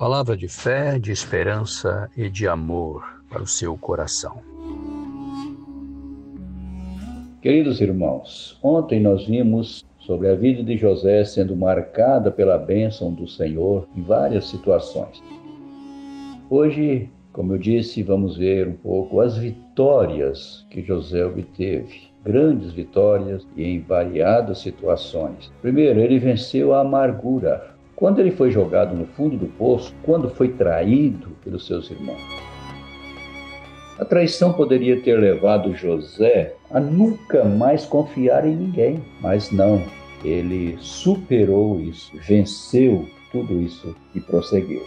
Palavra 0.00 0.34
de 0.34 0.48
fé, 0.48 0.98
de 0.98 1.12
esperança 1.12 2.10
e 2.16 2.30
de 2.30 2.48
amor 2.48 3.04
para 3.28 3.42
o 3.42 3.46
seu 3.46 3.76
coração. 3.76 4.38
Queridos 7.42 7.82
irmãos, 7.82 8.58
ontem 8.62 8.98
nós 8.98 9.26
vimos 9.26 9.84
sobre 9.98 10.30
a 10.30 10.34
vida 10.34 10.64
de 10.64 10.78
José 10.78 11.22
sendo 11.26 11.54
marcada 11.54 12.30
pela 12.30 12.56
bênção 12.56 13.12
do 13.12 13.28
Senhor 13.28 13.86
em 13.94 14.00
várias 14.00 14.48
situações. 14.48 15.22
Hoje, 16.48 17.10
como 17.30 17.52
eu 17.52 17.58
disse, 17.58 18.02
vamos 18.02 18.38
ver 18.38 18.68
um 18.68 18.76
pouco 18.76 19.20
as 19.20 19.36
vitórias 19.36 20.66
que 20.70 20.80
José 20.80 21.26
obteve 21.26 22.08
grandes 22.24 22.72
vitórias 22.72 23.46
e 23.54 23.64
em 23.64 23.80
variadas 23.80 24.60
situações. 24.60 25.52
Primeiro, 25.60 26.00
ele 26.00 26.18
venceu 26.18 26.72
a 26.72 26.80
amargura. 26.80 27.78
Quando 28.00 28.18
ele 28.18 28.30
foi 28.30 28.50
jogado 28.50 28.96
no 28.96 29.04
fundo 29.04 29.36
do 29.36 29.46
poço, 29.46 29.94
quando 30.02 30.30
foi 30.30 30.48
traído 30.48 31.36
pelos 31.44 31.66
seus 31.66 31.90
irmãos. 31.90 32.22
A 33.98 34.06
traição 34.06 34.54
poderia 34.54 34.98
ter 35.02 35.20
levado 35.20 35.74
José 35.74 36.54
a 36.70 36.80
nunca 36.80 37.44
mais 37.44 37.84
confiar 37.84 38.46
em 38.46 38.56
ninguém, 38.56 39.04
mas 39.20 39.52
não. 39.52 39.82
Ele 40.24 40.78
superou 40.80 41.78
isso, 41.78 42.10
venceu 42.26 43.06
tudo 43.30 43.60
isso 43.60 43.94
e 44.14 44.20
prosseguiu. 44.20 44.82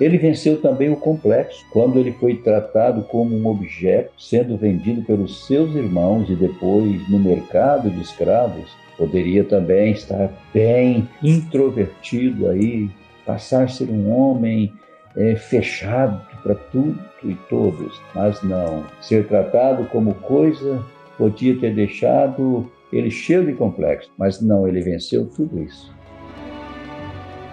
Ele 0.00 0.16
venceu 0.16 0.62
também 0.62 0.88
o 0.88 0.96
complexo, 0.96 1.66
quando 1.70 1.98
ele 1.98 2.12
foi 2.12 2.36
tratado 2.36 3.02
como 3.02 3.36
um 3.36 3.46
objeto, 3.46 4.12
sendo 4.16 4.56
vendido 4.56 5.02
pelos 5.02 5.46
seus 5.46 5.74
irmãos 5.74 6.30
e 6.30 6.34
depois 6.34 7.06
no 7.10 7.18
mercado 7.18 7.90
de 7.90 8.00
escravos. 8.00 8.70
Poderia 8.98 9.44
também 9.44 9.92
estar 9.92 10.28
bem 10.52 11.08
introvertido 11.22 12.48
aí, 12.48 12.90
passar 13.24 13.64
a 13.64 13.68
ser 13.68 13.88
um 13.88 14.12
homem 14.12 14.72
é, 15.16 15.36
fechado 15.36 16.20
para 16.42 16.56
tudo 16.56 16.98
e 17.22 17.34
todos, 17.48 18.02
mas 18.14 18.42
não. 18.42 18.84
Ser 19.00 19.26
tratado 19.26 19.84
como 19.86 20.14
coisa 20.14 20.84
podia 21.16 21.58
ter 21.58 21.74
deixado 21.74 22.70
ele 22.92 23.10
cheio 23.10 23.46
de 23.46 23.52
complexo, 23.52 24.10
mas 24.18 24.40
não, 24.40 24.66
ele 24.66 24.80
venceu 24.80 25.26
tudo 25.26 25.62
isso. 25.62 25.94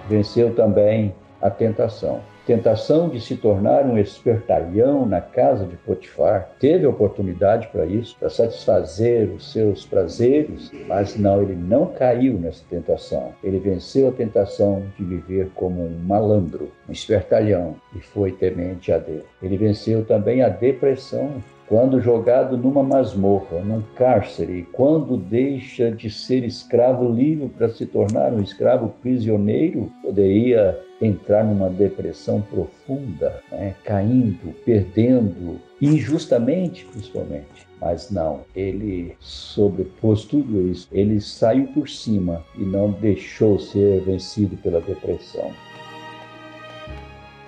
Venceu 0.10 0.54
também 0.56 1.14
a 1.42 1.50
tentação 1.50 2.22
tentação 2.46 3.10
de 3.10 3.20
se 3.20 3.36
tornar 3.36 3.86
um 3.86 3.98
espertalhão 3.98 5.06
na 5.06 5.20
casa 5.20 5.66
de 5.66 5.76
Potifar. 5.78 6.50
Teve 6.60 6.86
oportunidade 6.86 7.68
para 7.68 7.86
isso, 7.86 8.16
para 8.20 8.30
satisfazer 8.30 9.30
os 9.30 9.52
seus 9.52 9.86
prazeres, 9.86 10.72
mas 10.88 11.16
não, 11.16 11.42
ele 11.42 11.56
não 11.56 11.88
caiu 11.88 12.34
nessa 12.40 12.64
tentação. 12.70 13.34
Ele 13.44 13.60
venceu 13.60 14.10
a 14.10 14.12
tentação 14.12 14.84
de 14.98 15.04
viver 15.04 15.50
como 15.56 15.84
um 15.84 16.00
malandro, 16.00 16.72
um 16.88 16.92
espertalhão, 16.92 17.76
e 17.96 18.00
foi 18.00 18.32
temente 18.32 18.92
a 18.92 18.98
Deus. 18.98 19.24
Ele 19.42 19.58
venceu 19.58 20.06
também 20.06 20.42
a 20.42 20.50
depressão, 20.50 21.42
quando 21.68 22.00
jogado 22.00 22.58
numa 22.58 22.84
masmorra, 22.84 23.60
num 23.60 23.82
cárcere, 23.96 24.68
quando 24.72 25.18
deixa 25.18 25.92
de 25.92 26.10
ser 26.10 26.44
escravo 26.44 27.12
livre 27.12 27.50
para 27.50 27.70
se 27.70 27.86
tornar 27.86 28.32
um 28.34 28.42
escravo 28.42 28.90
prisioneiro, 29.02 29.92
poderia 30.02 30.80
entrar 31.02 31.44
numa 31.44 31.70
depressão 31.70 32.42
profunda, 32.42 33.42
né? 33.52 33.76
caindo, 33.84 34.54
perdendo, 34.64 35.60
injustamente 35.82 36.86
principalmente. 36.86 37.68
Mas 37.82 38.10
não, 38.10 38.42
ele 38.56 39.16
sobrepôs 39.20 40.24
tudo 40.24 40.62
isso, 40.70 40.88
ele 40.92 41.20
saiu 41.20 41.68
por 41.68 41.90
cima 41.90 42.44
e 42.58 42.64
não 42.64 42.92
deixou 42.92 43.60
ser 43.60 44.02
vencido 44.02 44.56
pela 44.58 44.80
depressão. 44.80 45.52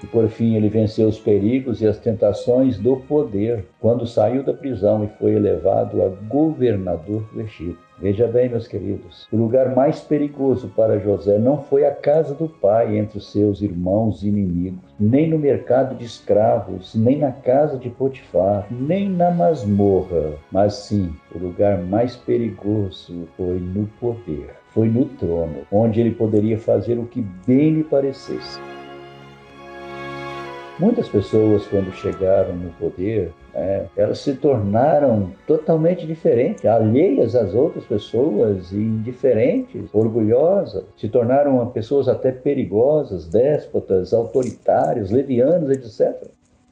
E 0.03 0.07
por 0.07 0.27
fim 0.27 0.55
ele 0.55 0.69
venceu 0.69 1.07
os 1.07 1.19
perigos 1.19 1.81
e 1.81 1.87
as 1.87 1.97
tentações 1.97 2.77
do 2.77 2.97
poder 2.97 3.65
quando 3.79 4.05
saiu 4.05 4.43
da 4.43 4.53
prisão 4.53 5.03
e 5.03 5.07
foi 5.19 5.33
elevado 5.33 6.01
a 6.03 6.09
governador 6.27 7.23
do 7.33 7.41
Egito. 7.41 7.87
Veja 7.99 8.27
bem, 8.27 8.47
meus 8.47 8.67
queridos, 8.67 9.27
o 9.31 9.35
lugar 9.35 9.75
mais 9.75 9.99
perigoso 10.01 10.71
para 10.75 10.99
José 10.99 11.39
não 11.39 11.63
foi 11.63 11.83
a 11.83 11.91
casa 11.91 12.35
do 12.35 12.47
pai 12.47 12.95
entre 12.95 13.17
os 13.17 13.31
seus 13.31 13.59
irmãos 13.59 14.21
inimigos, 14.21 14.79
nem 14.99 15.27
no 15.27 15.39
mercado 15.39 15.95
de 15.95 16.05
escravos, 16.05 16.93
nem 16.93 17.17
na 17.17 17.31
casa 17.31 17.75
de 17.75 17.89
Potifar, 17.89 18.67
nem 18.69 19.09
na 19.09 19.31
masmorra, 19.31 20.33
mas 20.51 20.75
sim, 20.75 21.11
o 21.33 21.39
lugar 21.39 21.79
mais 21.79 22.15
perigoso 22.15 23.27
foi 23.35 23.59
no 23.59 23.87
poder, 23.99 24.51
foi 24.75 24.87
no 24.87 25.05
trono, 25.05 25.61
onde 25.71 25.99
ele 25.99 26.11
poderia 26.11 26.59
fazer 26.59 26.99
o 26.99 27.07
que 27.07 27.25
bem 27.47 27.71
lhe 27.71 27.83
parecesse. 27.83 28.59
Muitas 30.79 31.09
pessoas, 31.09 31.65
quando 31.65 31.91
chegaram 31.91 32.55
no 32.55 32.69
poder, 32.73 33.33
né, 33.51 33.87
elas 33.97 34.19
se 34.19 34.35
tornaram 34.35 35.31
totalmente 35.47 36.05
diferentes, 36.05 36.63
alheias 36.65 37.35
às 37.35 37.55
outras 37.55 37.83
pessoas, 37.85 38.71
indiferentes, 38.71 39.89
orgulhosas, 39.91 40.85
se 40.95 41.09
tornaram 41.09 41.65
pessoas 41.71 42.07
até 42.07 42.31
perigosas, 42.31 43.27
déspotas, 43.27 44.13
autoritárias, 44.13 45.09
levianas, 45.09 45.71
etc. 45.71 46.29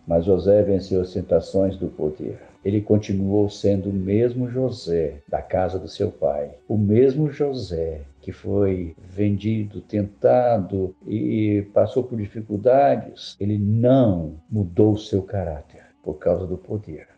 Mas 0.07 0.25
José 0.25 0.61
venceu 0.63 1.01
as 1.01 1.13
tentações 1.13 1.77
do 1.77 1.87
poder. 1.87 2.39
Ele 2.63 2.81
continuou 2.81 3.49
sendo 3.49 3.89
o 3.89 3.93
mesmo 3.93 4.49
José 4.49 5.21
da 5.29 5.41
casa 5.41 5.77
do 5.77 5.87
seu 5.87 6.11
pai, 6.11 6.51
o 6.67 6.77
mesmo 6.77 7.29
José 7.29 8.01
que 8.21 8.31
foi 8.31 8.95
vendido, 8.97 9.81
tentado 9.81 10.95
e 11.05 11.63
passou 11.75 12.03
por 12.03 12.17
dificuldades. 12.17 13.35
Ele 13.39 13.55
não 13.59 14.41
mudou 14.49 14.97
seu 14.97 15.21
caráter 15.21 15.83
por 16.01 16.15
causa 16.15 16.47
do 16.47 16.57
poder. 16.57 17.14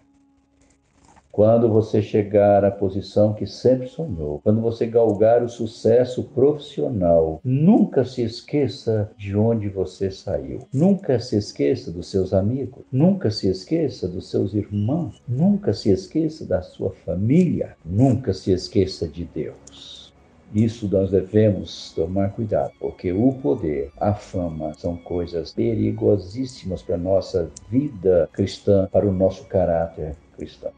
Quando 1.38 1.70
você 1.70 2.02
chegar 2.02 2.66
à 2.66 2.72
posição 2.72 3.32
que 3.32 3.46
sempre 3.46 3.88
sonhou, 3.88 4.42
quando 4.44 4.60
você 4.60 4.88
galgar 4.88 5.44
o 5.44 5.48
sucesso 5.48 6.24
profissional, 6.24 7.40
nunca 7.44 8.04
se 8.04 8.24
esqueça 8.24 9.12
de 9.16 9.38
onde 9.38 9.70
você 9.70 10.10
saiu. 10.10 10.68
Nunca 10.74 11.20
se 11.20 11.38
esqueça 11.38 11.92
dos 11.92 12.10
seus 12.10 12.34
amigos. 12.34 12.84
Nunca 12.92 13.30
se 13.30 13.48
esqueça 13.48 14.08
dos 14.08 14.32
seus 14.32 14.56
irmãos. 14.56 15.22
Nunca 15.28 15.74
se 15.74 15.92
esqueça 15.92 16.44
da 16.44 16.64
sua 16.64 16.90
família. 17.06 17.78
Nunca 17.86 18.34
se 18.34 18.52
esqueça 18.52 19.08
de 19.08 19.24
Deus. 19.24 20.12
Isso 20.52 20.90
nós 20.90 21.12
devemos 21.12 21.94
tomar 21.94 22.32
cuidado, 22.32 22.72
porque 22.80 23.14
o 23.14 23.34
poder, 23.34 23.92
a 24.00 24.16
fama 24.16 24.74
são 24.74 24.98
coisas 24.98 25.54
perigosíssimas 25.54 26.82
para 26.82 26.96
a 26.96 26.98
nossa 26.98 27.52
vida 27.70 28.28
cristã, 28.34 28.90
para 28.92 29.08
o 29.08 29.14
nosso 29.14 29.46
caráter 29.46 30.16
cristão. 30.36 30.72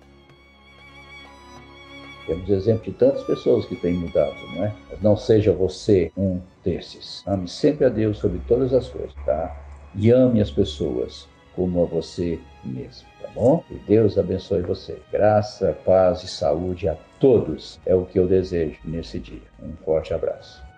Temos 2.29 2.47
exemplo 2.47 2.83
de 2.83 2.91
tantas 2.91 3.23
pessoas 3.23 3.65
que 3.65 3.75
têm 3.75 3.93
mudado, 3.93 4.35
não 4.53 4.65
é? 4.65 4.75
Mas 4.91 5.01
não 5.01 5.17
seja 5.17 5.51
você 5.51 6.11
um 6.15 6.39
desses. 6.63 7.23
Ame 7.25 7.47
sempre 7.47 7.85
a 7.85 7.89
Deus 7.89 8.19
sobre 8.19 8.39
todas 8.47 8.71
as 8.71 8.87
coisas, 8.87 9.15
tá? 9.25 9.59
E 9.95 10.11
ame 10.11 10.39
as 10.39 10.51
pessoas 10.51 11.27
como 11.55 11.81
a 11.81 11.85
você 11.87 12.39
mesmo, 12.63 13.07
tá 13.19 13.29
bom? 13.33 13.63
E 13.71 13.73
Deus 13.87 14.15
abençoe 14.15 14.61
você. 14.61 15.01
Graça, 15.11 15.75
paz 15.83 16.21
e 16.21 16.27
saúde 16.27 16.87
a 16.87 16.95
todos 17.19 17.79
é 17.83 17.95
o 17.95 18.05
que 18.05 18.19
eu 18.19 18.27
desejo 18.27 18.77
nesse 18.85 19.17
dia. 19.17 19.41
Um 19.59 19.73
forte 19.83 20.13
abraço. 20.13 20.68